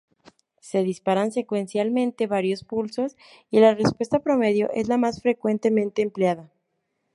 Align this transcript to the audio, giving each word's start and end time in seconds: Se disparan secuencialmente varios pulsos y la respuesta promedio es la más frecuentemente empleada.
Se 0.61 0.81
disparan 0.81 1.31
secuencialmente 1.31 2.25
varios 2.25 2.63
pulsos 2.63 3.15
y 3.51 3.59
la 3.59 3.75
respuesta 3.75 4.17
promedio 4.17 4.71
es 4.73 4.87
la 4.87 4.97
más 4.97 5.21
frecuentemente 5.21 6.01
empleada. 6.01 6.49